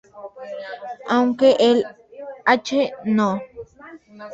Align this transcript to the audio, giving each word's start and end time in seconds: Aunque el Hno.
Aunque 1.15 1.55
el 1.59 1.85
Hno. 3.05 3.39